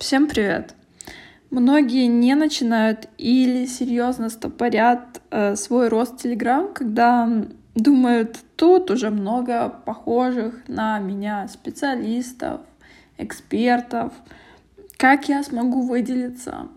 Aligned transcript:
Всем 0.00 0.28
привет! 0.28 0.74
Многие 1.50 2.06
не 2.06 2.34
начинают 2.34 3.10
или 3.18 3.66
серьезно 3.66 4.30
стопорят 4.30 5.20
э, 5.30 5.56
свой 5.56 5.88
рост 5.88 6.24
Telegram, 6.24 6.72
когда 6.72 7.28
думают, 7.74 8.38
тут 8.56 8.90
уже 8.90 9.10
много 9.10 9.68
похожих 9.68 10.66
на 10.68 10.98
меня 11.00 11.46
специалистов, 11.48 12.62
экспертов. 13.18 14.14
Как 14.96 15.28
я 15.28 15.42
смогу 15.42 15.82
выделиться? 15.82 16.68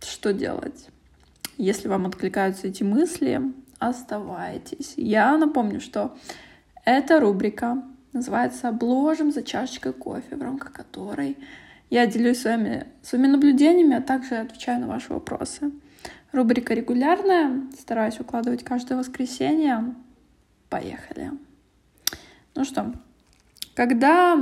Что 0.00 0.34
делать? 0.34 0.90
Если 1.56 1.88
вам 1.88 2.04
откликаются 2.04 2.66
эти 2.66 2.82
мысли, 2.82 3.40
оставайтесь. 3.78 4.92
Я 4.98 5.34
напомню, 5.38 5.80
что 5.80 6.14
эта 6.84 7.20
рубрика 7.20 7.82
называется 8.12 8.68
«Обложим 8.68 9.32
за 9.32 9.42
чашечкой 9.42 9.94
кофе», 9.94 10.36
в 10.36 10.42
рамках 10.42 10.72
которой 10.72 11.38
я 11.90 12.06
делюсь 12.06 12.42
с 12.42 12.44
вами 12.44 12.86
своими 13.02 13.26
наблюдениями, 13.28 13.96
а 13.96 14.02
также 14.02 14.36
отвечаю 14.36 14.80
на 14.80 14.86
ваши 14.88 15.12
вопросы. 15.12 15.70
Рубрика 16.32 16.74
регулярная, 16.74 17.62
стараюсь 17.78 18.18
выкладывать 18.18 18.62
каждое 18.62 18.98
воскресенье. 18.98 19.94
Поехали. 20.68 21.32
Ну 22.54 22.64
что, 22.64 22.92
когда 23.74 24.36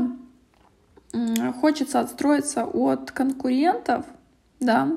хочется 1.61 2.01
отстроиться 2.01 2.65
от 2.65 3.13
конкурентов, 3.13 4.05
да, 4.59 4.91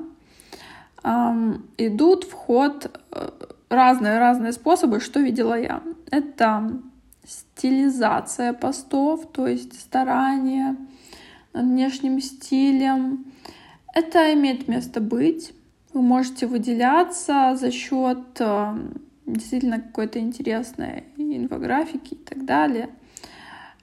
идут 1.78 2.24
в 2.24 2.32
ход 2.32 3.00
разные-разные 3.68 4.52
способы, 4.52 4.98
что 5.00 5.20
видела 5.20 5.58
я. 5.58 5.82
Это 6.10 6.72
стилизация 7.24 8.52
постов, 8.52 9.30
то 9.30 9.46
есть 9.46 9.80
старание 9.80 10.76
над 11.52 11.64
внешним 11.64 12.20
стилем. 12.20 13.24
Это 13.94 14.32
имеет 14.34 14.68
место 14.68 15.00
быть. 15.00 15.52
Вы 15.92 16.02
можете 16.02 16.46
выделяться 16.46 17.56
за 17.58 17.70
счет 17.70 18.18
э, 18.38 18.78
действительно 19.26 19.80
какой-то 19.80 20.18
интересной 20.20 21.04
инфографики 21.16 22.14
и 22.14 22.18
так 22.18 22.44
далее. 22.44 22.90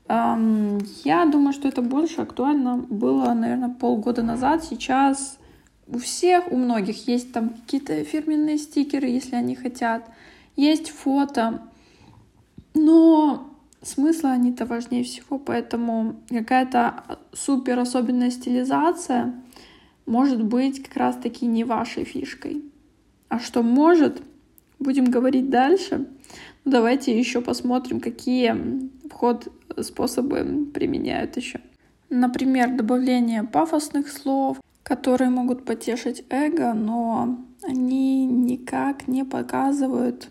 Я 0.10 1.26
думаю, 1.26 1.52
что 1.52 1.68
это 1.68 1.82
больше 1.82 2.22
актуально 2.22 2.78
было, 2.78 3.34
наверное, 3.34 3.70
полгода 3.70 4.24
назад. 4.24 4.64
Сейчас 4.64 5.38
у 5.88 6.00
всех, 6.00 6.50
у 6.52 6.56
многих 6.56 7.08
есть 7.10 7.34
там 7.34 7.50
какие-то 7.50 8.04
фирменные 8.06 8.58
стикеры, 8.58 9.08
если 9.08 9.36
они 9.36 9.56
хотят. 9.56 10.10
Есть 10.56 10.92
фото. 10.92 11.62
Но 12.74 13.50
смысла 13.88 14.32
они-то 14.32 14.66
важнее 14.66 15.04
всего, 15.04 15.40
поэтому 15.40 16.18
какая-то 16.30 17.20
супер 17.34 17.80
особенная 17.80 18.30
стилизация 18.30 19.34
может 20.06 20.44
быть 20.44 20.84
как 20.84 20.96
раз-таки 20.98 21.46
не 21.46 21.64
вашей 21.64 22.04
фишкой. 22.04 22.64
А 23.30 23.40
что 23.40 23.64
может, 23.64 24.22
будем 24.80 25.06
говорить 25.06 25.50
дальше. 25.50 26.08
Ну, 26.64 26.72
давайте 26.72 27.18
еще 27.18 27.42
посмотрим, 27.42 28.00
какие 28.00 28.56
вход 29.10 29.52
способы 29.82 30.68
применяют 30.74 31.38
еще. 31.38 31.62
Например, 32.10 32.76
добавление 32.76 33.44
пафосных 33.44 34.10
слов, 34.10 34.58
которые 34.84 35.30
могут 35.30 35.66
потешить 35.66 36.24
эго, 36.30 36.74
но 36.74 37.38
они 37.64 38.26
никак 38.26 39.08
не 39.08 39.26
показывают 39.26 40.30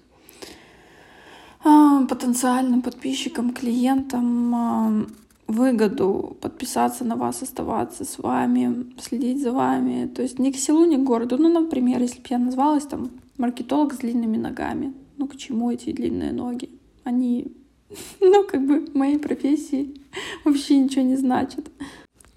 потенциальным 2.07 2.83
подписчикам, 2.83 3.53
клиентам 3.53 4.55
а, 4.55 5.07
выгоду 5.47 6.37
подписаться 6.41 7.05
на 7.05 7.17
вас, 7.17 7.43
оставаться 7.43 8.05
с 8.05 8.19
вами, 8.19 8.93
следить 9.01 9.43
за 9.43 9.53
вами. 9.53 10.07
То 10.07 10.23
есть 10.23 10.39
ни 10.39 10.51
к 10.51 10.57
селу, 10.57 10.85
ни 10.85 10.97
к 10.97 11.05
городу. 11.05 11.39
Ну, 11.39 11.49
например, 11.49 12.01
если 12.01 12.19
бы 12.19 12.27
я 12.31 12.39
назвалась 12.39 12.85
там 12.85 13.11
маркетолог 13.39 13.95
с 13.95 13.99
длинными 13.99 14.37
ногами. 14.37 14.95
Ну, 15.17 15.29
к 15.29 15.37
чему 15.37 15.71
эти 15.71 15.93
длинные 15.93 16.33
ноги? 16.33 16.71
Они, 17.05 17.53
ну, 18.21 18.45
как 18.45 18.67
бы 18.67 18.87
в 18.87 18.95
моей 18.95 19.19
профессии 19.19 19.95
вообще 20.45 20.79
ничего 20.79 21.03
не 21.03 21.17
значат. 21.17 21.71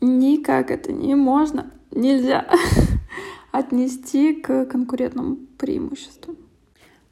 Никак 0.02 0.72
это 0.72 0.94
не 0.94 1.16
можно, 1.16 1.72
нельзя 1.92 2.48
отнести 3.52 4.34
к 4.34 4.66
конкурентному 4.66 5.38
преимуществу. 5.58 6.36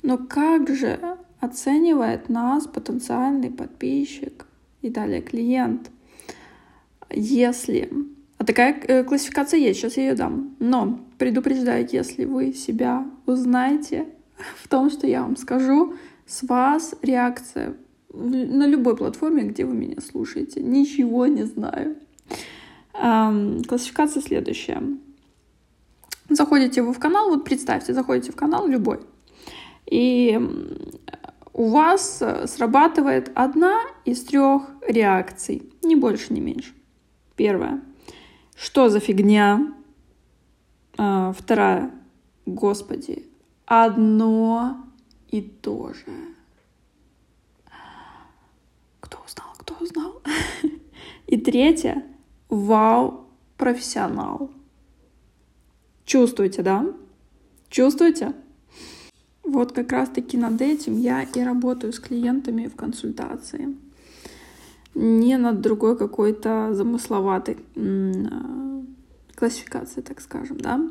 Но 0.04 0.18
как 0.18 0.70
же 0.70 1.18
оценивает 1.40 2.30
нас 2.30 2.68
потенциальный 2.68 3.52
подписчик 3.52 4.46
и 4.82 4.90
далее 4.90 5.22
клиент. 5.22 5.92
Если... 7.10 7.92
А 8.38 8.46
такая 8.46 8.80
э, 8.88 9.04
классификация 9.04 9.60
есть, 9.60 9.80
сейчас 9.80 9.98
я 9.98 10.10
ее 10.10 10.16
дам. 10.16 10.56
Но 10.60 11.00
предупреждаю, 11.18 11.88
если 11.92 12.26
вы 12.26 12.54
себя 12.54 13.06
узнаете 13.26 14.08
в 14.64 14.68
том, 14.68 14.90
что 14.90 15.08
я 15.08 15.22
вам 15.22 15.36
скажу, 15.38 15.96
с 16.26 16.44
вас 16.44 16.94
реакция 17.02 17.76
на 18.14 18.66
любой 18.68 18.98
платформе, 18.98 19.44
где 19.44 19.66
вы 19.66 19.74
меня 19.74 20.02
слушаете. 20.02 20.62
Ничего 20.62 21.28
не 21.28 21.44
знаю. 21.44 21.96
Классификация 22.94 24.22
следующая. 24.22 24.82
Заходите 26.30 26.82
вы 26.82 26.94
в 26.94 27.00
канал, 27.00 27.30
вот 27.30 27.46
представьте, 27.46 27.94
заходите 27.94 28.32
в 28.32 28.36
канал 28.36 28.68
любой, 28.68 29.00
и 29.86 30.38
у 31.58 31.70
вас 31.70 32.22
э, 32.22 32.46
срабатывает 32.46 33.32
одна 33.34 33.82
из 34.06 34.24
трех 34.24 34.62
реакций, 34.88 35.74
ни 35.82 35.96
больше, 35.96 36.32
ни 36.32 36.40
меньше. 36.40 36.74
Первая. 37.36 37.82
Что 38.56 38.90
за 38.90 39.00
фигня? 39.00 39.74
А, 40.98 41.34
вторая. 41.34 41.92
Господи, 42.46 43.26
одно 43.66 44.78
и 45.30 45.42
то 45.42 45.94
же. 45.94 46.06
Кто 49.00 49.18
узнал, 49.26 49.48
кто 49.58 49.76
узнал? 49.82 50.22
И 51.26 51.38
третье. 51.38 52.04
Вау, 52.50 53.26
профессионал. 53.58 54.52
Чувствуете, 56.06 56.62
да? 56.62 56.86
Чувствуете? 57.70 58.34
Вот 59.48 59.72
как 59.72 59.94
раз-таки 59.94 60.38
над 60.38 60.62
этим 60.62 61.00
я 61.00 61.24
и 61.24 61.42
работаю 61.42 61.94
с 61.94 62.00
клиентами 62.00 62.68
в 62.68 62.76
консультации. 62.76 63.78
Не 64.94 65.38
над 65.38 65.62
другой 65.62 65.98
какой-то 65.98 66.74
замысловатой 66.74 67.58
а, 67.78 68.84
классификацией, 69.36 70.04
так 70.04 70.20
скажем, 70.20 70.58
да. 70.60 70.82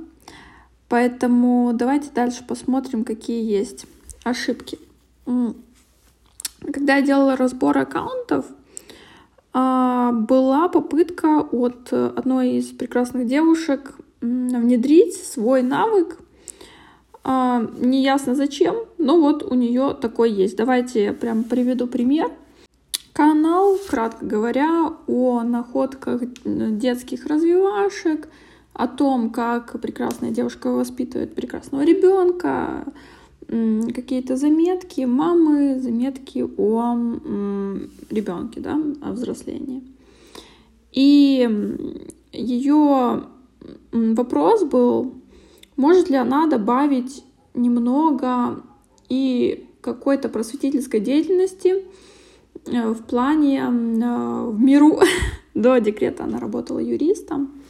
Поэтому 0.88 1.72
давайте 1.74 2.10
дальше 2.14 2.44
посмотрим, 2.46 3.04
какие 3.04 3.44
есть 3.44 3.84
ошибки. 4.24 4.78
Когда 5.26 6.96
я 6.96 7.02
делала 7.02 7.36
разбор 7.36 7.76
аккаунтов, 7.76 8.46
а, 9.52 10.12
была 10.12 10.68
попытка 10.68 11.40
от 11.40 11.92
одной 11.92 12.52
из 12.52 12.68
прекрасных 12.68 13.26
девушек 13.26 13.98
внедрить 14.22 15.14
свой 15.14 15.60
навык 15.60 16.18
а, 17.28 17.60
неясно 17.80 18.36
зачем, 18.36 18.76
но 18.98 19.18
вот 19.18 19.42
у 19.42 19.56
нее 19.56 19.96
такой 20.00 20.30
есть. 20.30 20.56
Давайте 20.56 21.06
я 21.06 21.12
прям 21.12 21.42
приведу 21.42 21.88
пример. 21.88 22.30
Канал, 23.12 23.78
кратко 23.88 24.24
говоря, 24.24 24.92
о 25.08 25.42
находках 25.42 26.22
детских 26.44 27.26
развивашек, 27.26 28.28
о 28.74 28.86
том, 28.86 29.30
как 29.30 29.80
прекрасная 29.80 30.30
девушка 30.30 30.70
воспитывает 30.70 31.34
прекрасного 31.34 31.82
ребенка, 31.82 32.84
какие-то 33.48 34.36
заметки 34.36 35.00
мамы, 35.00 35.80
заметки 35.80 36.46
о 36.56 36.94
ребенке, 38.08 38.60
да, 38.60 38.80
о 39.02 39.10
взрослении. 39.10 39.82
И 40.92 41.48
ее 42.30 43.24
вопрос 43.90 44.62
был, 44.62 45.15
может 45.76 46.10
ли 46.10 46.16
она 46.16 46.46
добавить 46.46 47.24
немного 47.54 48.62
и 49.08 49.66
какой-то 49.80 50.28
просветительской 50.28 51.00
деятельности 51.00 51.84
э, 52.66 52.90
в 52.90 53.02
плане 53.04 53.60
э, 53.60 54.46
в 54.50 54.60
миру. 54.60 55.00
До 55.54 55.78
декрета 55.80 56.24
она 56.24 56.38
работала 56.38 56.78
юристом. 56.78 57.62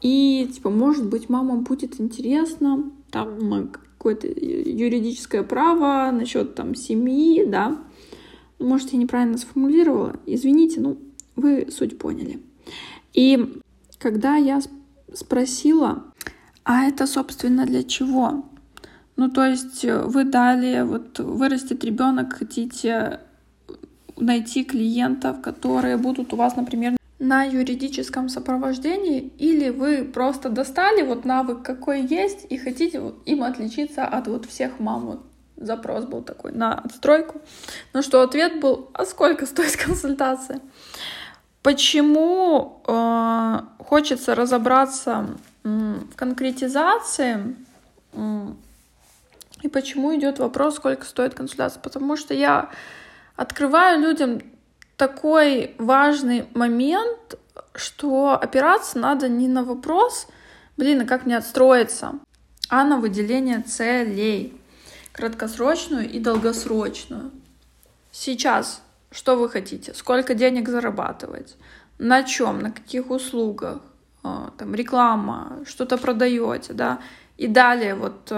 И, 0.00 0.48
типа, 0.54 0.70
может 0.70 1.08
быть, 1.08 1.28
мамам 1.28 1.64
будет 1.64 1.98
интересно, 1.98 2.92
там, 3.10 3.70
какое-то 3.70 4.28
юридическое 4.28 5.42
право 5.42 6.10
насчет 6.12 6.54
там 6.54 6.74
семьи, 6.74 7.44
да. 7.46 7.82
Может, 8.58 8.92
я 8.92 8.98
неправильно 8.98 9.38
сформулировала. 9.38 10.20
Извините, 10.26 10.80
ну, 10.80 10.98
вы 11.36 11.68
суть 11.70 11.98
поняли. 11.98 12.40
И 13.14 13.60
когда 13.98 14.36
я 14.36 14.60
спросила, 15.12 16.04
а 16.64 16.84
это, 16.84 17.06
собственно, 17.06 17.66
для 17.66 17.82
чего? 17.82 18.44
Ну, 19.16 19.30
то 19.30 19.44
есть 19.44 19.84
э, 19.84 20.02
вы 20.02 20.24
дали, 20.24 20.82
вот 20.82 21.18
вырастет 21.18 21.84
ребенок, 21.84 22.34
хотите 22.34 23.20
найти 24.16 24.64
клиентов, 24.64 25.40
которые 25.40 25.96
будут 25.96 26.32
у 26.32 26.36
вас, 26.36 26.56
например, 26.56 26.96
на 27.18 27.44
юридическом 27.44 28.28
сопровождении, 28.28 29.32
или 29.38 29.70
вы 29.70 30.04
просто 30.04 30.48
достали 30.48 31.02
вот 31.02 31.24
навык 31.24 31.62
какой 31.62 32.02
есть 32.02 32.46
и 32.50 32.58
хотите 32.58 33.00
им 33.24 33.42
отличиться 33.42 34.04
от 34.04 34.26
вот 34.26 34.46
всех 34.46 34.80
мам. 34.80 35.06
Вот 35.06 35.26
запрос 35.56 36.04
был 36.04 36.22
такой 36.22 36.52
на 36.52 36.74
отстройку. 36.74 37.40
Ну 37.92 38.02
что, 38.02 38.22
ответ 38.22 38.60
был, 38.60 38.90
а 38.94 39.04
сколько 39.04 39.46
стоит 39.46 39.76
консультация? 39.86 40.60
Почему 41.62 42.82
э, 42.86 43.60
хочется 43.78 44.34
разобраться 44.34 45.28
в 45.64 46.14
конкретизации 46.14 47.56
и 49.62 49.68
почему 49.68 50.14
идет 50.14 50.38
вопрос, 50.38 50.76
сколько 50.76 51.04
стоит 51.06 51.34
консультация? 51.34 51.80
Потому 51.80 52.16
что 52.16 52.34
я 52.34 52.70
открываю 53.34 54.00
людям 54.00 54.42
такой 54.96 55.74
важный 55.78 56.46
момент, 56.54 57.38
что 57.74 58.38
опираться 58.40 58.98
надо 58.98 59.28
не 59.28 59.48
на 59.48 59.64
вопрос, 59.64 60.28
блин, 60.76 61.00
а 61.00 61.04
как 61.06 61.24
мне 61.24 61.36
отстроиться, 61.36 62.12
а 62.68 62.84
на 62.84 62.98
выделение 62.98 63.62
целей, 63.62 64.60
краткосрочную 65.12 66.10
и 66.10 66.20
долгосрочную. 66.20 67.30
Сейчас 68.12 68.82
что 69.14 69.36
вы 69.36 69.48
хотите? 69.48 69.94
Сколько 69.94 70.34
денег 70.34 70.68
зарабатывать? 70.68 71.56
На 71.98 72.24
чем? 72.24 72.58
На 72.58 72.72
каких 72.72 73.10
услугах? 73.10 73.80
А, 74.24 74.50
там 74.58 74.74
реклама, 74.74 75.58
что-то 75.64 75.96
продаете, 75.98 76.72
да? 76.72 76.98
И 77.36 77.46
далее, 77.46 77.94
вот 77.94 78.32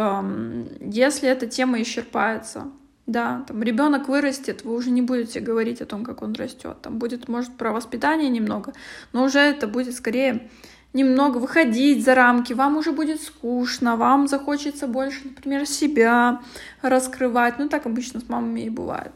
если 0.80 1.28
эта 1.28 1.46
тема 1.46 1.80
исчерпается, 1.80 2.64
да, 3.06 3.44
там 3.46 3.62
ребенок 3.62 4.08
вырастет, 4.08 4.64
вы 4.64 4.74
уже 4.74 4.90
не 4.90 5.02
будете 5.02 5.38
говорить 5.38 5.80
о 5.80 5.86
том, 5.86 6.02
как 6.04 6.22
он 6.22 6.32
растет. 6.32 6.76
Там 6.82 6.98
будет, 6.98 7.28
может, 7.28 7.56
про 7.56 7.72
воспитание 7.72 8.30
немного, 8.30 8.72
но 9.12 9.24
уже 9.24 9.38
это 9.38 9.68
будет 9.68 9.94
скорее 9.94 10.48
немного 10.92 11.38
выходить 11.38 12.04
за 12.04 12.14
рамки, 12.14 12.54
вам 12.54 12.78
уже 12.78 12.90
будет 12.90 13.20
скучно, 13.22 13.96
вам 13.96 14.28
захочется 14.28 14.86
больше, 14.86 15.20
например, 15.24 15.66
себя 15.66 16.40
раскрывать. 16.82 17.58
Ну, 17.58 17.68
так 17.68 17.86
обычно 17.86 18.20
с 18.20 18.28
мамами 18.28 18.62
и 18.62 18.70
бывает. 18.70 19.12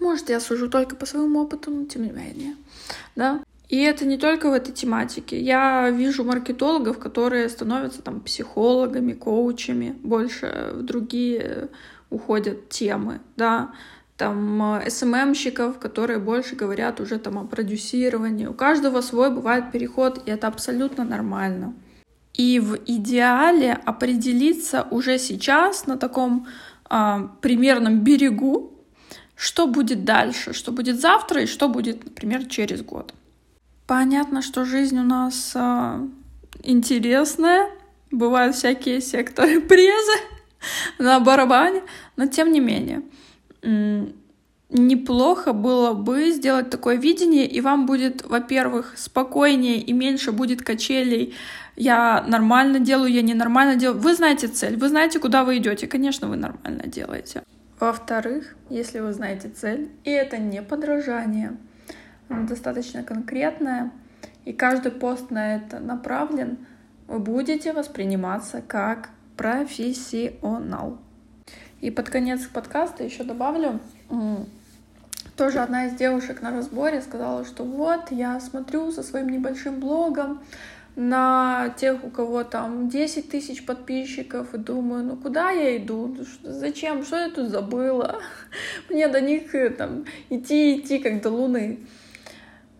Может, 0.00 0.30
я 0.30 0.40
сужу 0.40 0.68
только 0.68 0.96
по 0.96 1.06
своему 1.06 1.40
опыту, 1.42 1.70
но 1.70 1.84
тем 1.84 2.02
не 2.02 2.12
менее, 2.12 2.56
да. 3.14 3.40
И 3.68 3.78
это 3.78 4.06
не 4.06 4.16
только 4.16 4.48
в 4.48 4.52
этой 4.52 4.72
тематике. 4.72 5.40
Я 5.40 5.90
вижу 5.90 6.24
маркетологов, 6.24 6.98
которые 6.98 7.48
становятся 7.48 8.00
там 8.02 8.20
психологами, 8.20 9.12
коучами, 9.12 9.96
больше 10.02 10.72
в 10.74 10.82
другие 10.82 11.68
уходят 12.08 12.68
темы, 12.68 13.20
да, 13.36 13.72
там 14.16 14.80
СММщиков, 14.88 15.78
которые 15.78 16.18
больше 16.18 16.56
говорят 16.56 17.00
уже 17.00 17.18
там 17.18 17.38
о 17.38 17.44
продюсировании. 17.44 18.46
У 18.46 18.54
каждого 18.54 19.00
свой 19.00 19.30
бывает 19.30 19.72
переход, 19.72 20.22
и 20.26 20.30
это 20.30 20.46
абсолютно 20.46 21.04
нормально. 21.04 21.74
И 22.32 22.60
в 22.60 22.78
идеале 22.86 23.72
определиться 23.72 24.86
уже 24.90 25.18
сейчас 25.18 25.86
на 25.86 25.96
таком 25.96 26.46
а, 26.88 27.30
примерном 27.40 28.00
берегу, 28.00 28.72
что 29.34 29.66
будет 29.66 30.04
дальше, 30.04 30.52
что 30.52 30.72
будет 30.72 31.00
завтра 31.00 31.42
и 31.42 31.46
что 31.46 31.68
будет, 31.68 32.04
например, 32.04 32.46
через 32.46 32.82
год. 32.82 33.12
Понятно, 33.86 34.42
что 34.42 34.64
жизнь 34.64 34.98
у 34.98 35.04
нас 35.04 35.52
а, 35.54 36.06
интересная, 36.62 37.70
бывают 38.10 38.56
всякие 38.56 39.00
секторы 39.00 39.60
презы, 39.68 40.18
на 40.98 41.20
барабане, 41.20 41.82
но 42.16 42.26
тем 42.26 42.50
не 42.50 42.60
менее 42.60 43.02
неплохо 44.70 45.52
было 45.52 45.92
бы 45.92 46.30
сделать 46.30 46.70
такое 46.70 46.96
видение, 46.96 47.46
и 47.46 47.60
вам 47.60 47.86
будет, 47.86 48.24
во-первых, 48.26 48.94
спокойнее 48.96 49.78
и 49.78 49.92
меньше 49.92 50.32
будет 50.32 50.62
качелей. 50.62 51.34
Я 51.76 52.24
нормально 52.26 52.78
делаю, 52.80 53.12
я 53.12 53.22
ненормально 53.22 53.76
делаю. 53.76 54.00
Вы 54.00 54.14
знаете 54.14 54.48
цель, 54.48 54.76
вы 54.76 54.88
знаете, 54.88 55.18
куда 55.18 55.44
вы 55.44 55.58
идете. 55.58 55.86
Конечно, 55.86 56.28
вы 56.28 56.36
нормально 56.36 56.84
делаете. 56.86 57.42
Во-вторых, 57.78 58.56
если 58.70 59.00
вы 59.00 59.12
знаете 59.12 59.50
цель, 59.50 59.90
и 60.04 60.10
это 60.10 60.38
не 60.38 60.62
подражание, 60.62 61.56
достаточно 62.28 63.02
конкретная, 63.02 63.92
и 64.44 64.52
каждый 64.52 64.92
пост 64.92 65.30
на 65.30 65.56
это 65.56 65.78
направлен, 65.80 66.58
вы 67.08 67.18
будете 67.18 67.72
восприниматься 67.72 68.62
как 68.66 69.10
профессионал. 69.36 70.98
И 71.80 71.90
под 71.90 72.08
конец 72.08 72.46
подкаста 72.46 73.04
еще 73.04 73.22
добавлю, 73.22 73.80
тоже 75.36 75.58
одна 75.58 75.86
из 75.86 75.94
девушек 75.94 76.40
на 76.40 76.50
разборе 76.50 77.02
сказала, 77.02 77.44
что 77.44 77.64
вот 77.64 78.10
я 78.10 78.40
смотрю 78.40 78.90
со 78.90 79.02
своим 79.02 79.28
небольшим 79.28 79.80
блогом 79.80 80.40
на 80.96 81.74
тех, 81.76 82.02
у 82.04 82.08
кого 82.08 82.42
там 82.42 82.88
10 82.88 83.30
тысяч 83.30 83.66
подписчиков, 83.66 84.54
и 84.54 84.58
думаю, 84.58 85.04
ну 85.04 85.16
куда 85.16 85.50
я 85.50 85.76
иду, 85.76 86.16
зачем, 86.42 87.04
что 87.04 87.16
я 87.16 87.30
тут 87.30 87.50
забыла, 87.50 88.18
мне 88.88 89.06
до 89.08 89.20
них 89.20 89.54
э, 89.54 89.68
там 89.68 90.06
идти, 90.30 90.80
идти, 90.80 90.98
как 90.98 91.20
до 91.20 91.28
луны. 91.28 91.80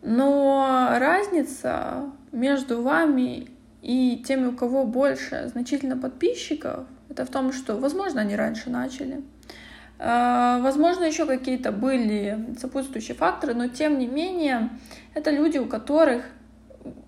Но 0.08 0.88
разница 1.00 2.04
между 2.30 2.80
вами 2.80 3.48
и 3.82 4.22
теми, 4.24 4.46
у 4.46 4.52
кого 4.52 4.84
больше 4.84 5.48
значительно 5.50 5.96
подписчиков, 5.96 6.86
это 7.08 7.26
в 7.26 7.28
том, 7.28 7.52
что, 7.52 7.76
возможно, 7.76 8.20
они 8.20 8.36
раньше 8.36 8.70
начали. 8.70 9.22
А, 9.98 10.60
возможно, 10.60 11.02
еще 11.02 11.26
какие-то 11.26 11.72
были 11.72 12.38
сопутствующие 12.60 13.16
факторы, 13.16 13.54
но 13.54 13.66
тем 13.66 13.98
не 13.98 14.06
менее, 14.06 14.70
это 15.14 15.32
люди, 15.32 15.58
у 15.58 15.66
которых 15.66 16.22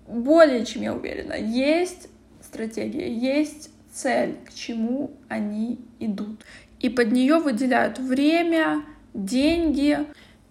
более 0.05 0.65
чем 0.65 0.81
я 0.81 0.93
уверена, 0.93 1.35
есть 1.35 2.09
стратегия, 2.41 3.09
есть 3.13 3.69
цель, 3.93 4.35
к 4.45 4.53
чему 4.53 5.11
они 5.29 5.79
идут. 5.99 6.43
И 6.81 6.89
под 6.89 7.13
нее 7.13 7.39
выделяют 7.39 7.97
время, 7.97 8.83
деньги 9.13 9.99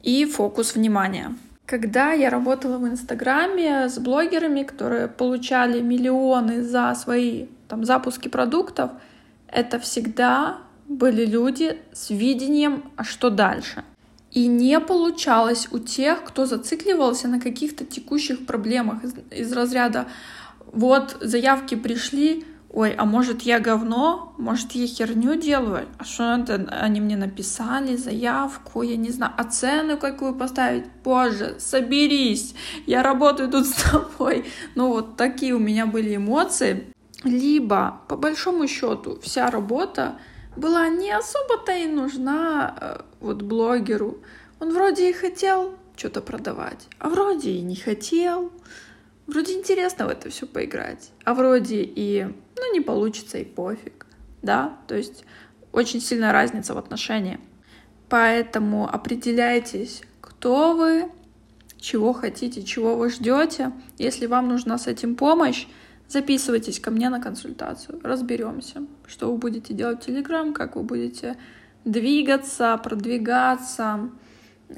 и 0.02 0.24
фокус 0.24 0.76
внимания. 0.76 1.34
Когда 1.68 2.12
я 2.12 2.30
работала 2.30 2.78
в 2.78 2.88
Инстаграме 2.88 3.90
с 3.90 3.98
блогерами, 3.98 4.62
которые 4.62 5.06
получали 5.06 5.82
миллионы 5.82 6.62
за 6.62 6.94
свои 6.94 7.48
там, 7.68 7.84
запуски 7.84 8.28
продуктов, 8.28 8.92
это 9.48 9.78
всегда 9.78 10.60
были 10.88 11.26
люди 11.26 11.76
с 11.92 12.08
видением, 12.08 12.90
а 12.96 13.04
что 13.04 13.28
дальше. 13.28 13.84
И 14.30 14.46
не 14.46 14.80
получалось 14.80 15.68
у 15.70 15.78
тех, 15.78 16.24
кто 16.24 16.46
зацикливался 16.46 17.28
на 17.28 17.38
каких-то 17.38 17.84
текущих 17.84 18.46
проблемах 18.46 19.04
из, 19.04 19.14
из 19.30 19.52
разряда 19.52 20.06
вот 20.72 21.18
заявки 21.20 21.74
пришли, 21.74 22.46
ой, 22.70 22.92
а 22.92 23.04
может 23.04 23.42
я 23.42 23.60
говно, 23.60 24.34
может 24.38 24.72
я 24.72 24.86
херню 24.86 25.36
делаю, 25.36 25.86
а 25.98 26.04
что 26.04 26.36
это 26.36 26.54
они 26.70 27.00
мне 27.00 27.16
написали, 27.16 27.96
заявку, 27.96 28.82
я 28.82 28.96
не 28.96 29.10
знаю, 29.10 29.32
оцену 29.36 29.96
какую 29.96 30.34
поставить, 30.34 30.84
боже, 31.02 31.56
соберись, 31.58 32.54
я 32.86 33.02
работаю 33.02 33.50
тут 33.50 33.66
с 33.66 33.82
тобой. 33.82 34.44
Ну 34.74 34.88
вот 34.88 35.16
такие 35.16 35.54
у 35.54 35.58
меня 35.58 35.86
были 35.86 36.16
эмоции. 36.16 36.92
Либо, 37.24 38.00
по 38.08 38.16
большому 38.16 38.68
счету, 38.68 39.18
вся 39.20 39.50
работа 39.50 40.18
была 40.56 40.88
не 40.88 41.10
особо-то 41.10 41.72
и 41.72 41.86
нужна 41.86 42.76
э, 42.80 43.00
вот 43.20 43.42
блогеру. 43.42 44.18
Он 44.60 44.72
вроде 44.72 45.10
и 45.10 45.12
хотел 45.12 45.74
что-то 45.96 46.20
продавать, 46.20 46.86
а 46.98 47.08
вроде 47.08 47.50
и 47.50 47.60
не 47.60 47.74
хотел. 47.74 48.52
Вроде 49.26 49.54
интересно 49.58 50.06
в 50.06 50.08
это 50.08 50.30
все 50.30 50.46
поиграть, 50.46 51.10
а 51.24 51.34
вроде 51.34 51.82
и, 51.82 52.28
ну, 52.58 52.72
не 52.72 52.80
получится 52.80 53.38
и 53.38 53.44
пофиг, 53.44 54.06
да, 54.42 54.76
то 54.86 54.96
есть 54.96 55.24
очень 55.72 56.00
сильная 56.00 56.32
разница 56.32 56.74
в 56.74 56.78
отношении. 56.78 57.38
Поэтому 58.08 58.88
определяйтесь, 58.88 60.02
кто 60.20 60.74
вы, 60.74 61.10
чего 61.78 62.12
хотите, 62.12 62.62
чего 62.62 62.96
вы 62.96 63.10
ждете. 63.10 63.72
Если 63.98 64.26
вам 64.26 64.48
нужна 64.48 64.78
с 64.78 64.86
этим 64.86 65.14
помощь, 65.14 65.66
записывайтесь 66.08 66.80
ко 66.80 66.90
мне 66.90 67.10
на 67.10 67.20
консультацию, 67.20 68.00
разберемся, 68.02 68.82
что 69.06 69.30
вы 69.30 69.38
будете 69.38 69.74
делать 69.74 70.02
в 70.02 70.06
Телеграм, 70.06 70.52
как 70.54 70.76
вы 70.76 70.82
будете 70.82 71.36
двигаться, 71.84 72.78
продвигаться, 72.82 74.10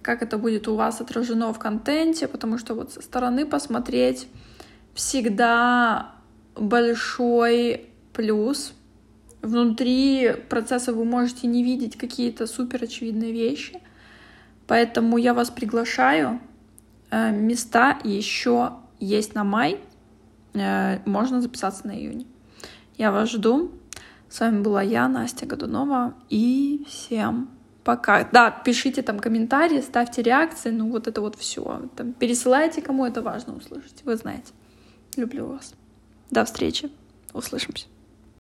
как 0.03 0.23
это 0.23 0.39
будет 0.39 0.69
у 0.69 0.75
вас 0.75 1.01
отражено 1.01 1.53
в 1.53 1.59
контенте, 1.59 2.29
потому 2.29 2.59
что 2.59 2.75
вот 2.75 2.93
со 2.93 3.01
стороны 3.01 3.47
посмотреть 3.47 4.29
всегда 4.95 6.20
большой 6.61 7.89
плюс. 8.13 8.75
Внутри 9.43 10.35
процесса 10.49 10.93
вы 10.93 11.05
можете 11.05 11.47
не 11.47 11.65
видеть 11.65 11.97
какие-то 11.97 12.47
супер 12.47 12.85
очевидные 12.85 13.33
вещи. 13.33 13.81
Поэтому 14.67 15.17
я 15.17 15.35
вас 15.35 15.51
приглашаю. 15.51 16.41
Э, 17.11 17.33
места 17.33 17.99
еще 18.05 18.75
есть 19.01 19.35
на 19.35 19.43
май. 19.43 19.81
Э, 20.55 20.99
можно 21.07 21.41
записаться 21.41 21.87
на 21.87 21.99
июнь. 21.99 22.27
Я 22.97 23.11
вас 23.11 23.31
жду. 23.31 23.73
С 24.29 24.41
вами 24.41 24.61
была 24.61 24.83
я, 24.83 25.09
Настя 25.09 25.47
Годунова. 25.47 26.15
И 26.29 26.85
всем 26.87 27.49
Пока. 27.83 28.29
Да, 28.31 28.51
пишите 28.51 29.03
там 29.03 29.19
комментарии, 29.19 29.81
ставьте 29.81 30.23
реакции, 30.23 30.71
ну 30.71 30.91
вот 30.91 31.09
это 31.09 31.21
вот 31.21 31.37
все. 31.37 31.89
Там, 31.97 32.13
пересылайте, 32.13 32.83
кому 32.83 33.07
это 33.07 33.23
важно 33.23 33.57
услышать. 33.57 34.05
Вы 34.05 34.17
знаете. 34.17 34.53
Люблю 35.17 35.47
вас. 35.47 35.75
До 36.31 36.45
встречи. 36.45 36.91
Услышимся. 37.33 37.87